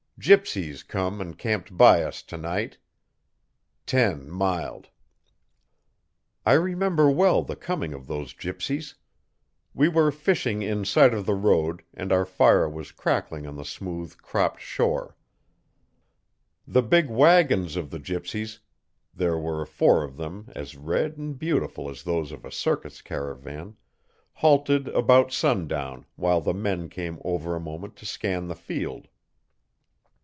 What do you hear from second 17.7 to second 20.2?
of the gypsies there were four of